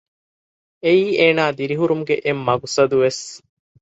[0.83, 3.23] އެއީ އޭނާ ދިރިހުރުމުގެ އެއް މަޤުޞަދުވެސް